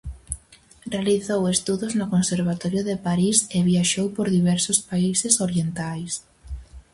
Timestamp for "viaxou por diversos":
3.69-4.77